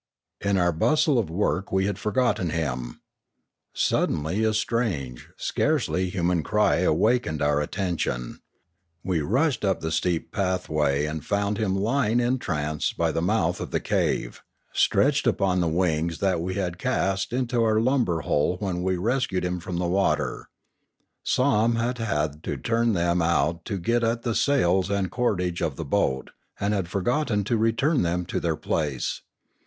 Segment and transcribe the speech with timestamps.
[0.43, 3.01] In our bustle of work we had forgotten him.
[3.75, 8.39] Sud denly a strange, scarcely human cry awakened our at tention.
[9.03, 13.61] We rushed up the steep pathway and found him lying in trance by the mouth
[13.61, 14.41] of the cave,
[14.73, 19.45] stretched upon the wings that we had cast into our lumber hole when we rescued
[19.45, 20.49] him from the water.
[21.23, 25.75] Somm had had to turn them out to get at the sails and cordage of
[25.75, 29.21] the boat, and had forgotten to return them to their place.